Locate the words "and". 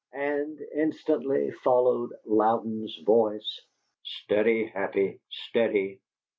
0.13-0.59